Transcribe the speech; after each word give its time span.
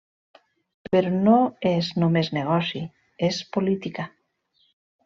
Però 0.95 1.11
no 1.27 1.35
és 1.73 1.91
només 2.05 2.33
negoci, 2.39 2.83
és 3.31 3.43
política. 3.59 4.09